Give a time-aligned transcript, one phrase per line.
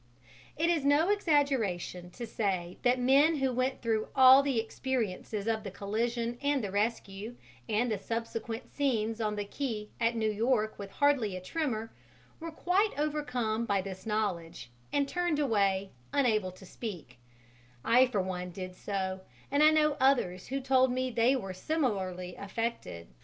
[0.57, 5.63] It is no exaggeration to say that men who went through all the experiences of
[5.63, 7.35] the collision and the rescue
[7.69, 11.93] and the subsequent scenes on the quay at New York with hardly a tremor,
[12.39, 17.19] were quite overcome by this knowledge and turned away, unable to speak;
[17.85, 19.21] I for one, did so,
[19.51, 23.05] and I know others who told me they were similarly affected.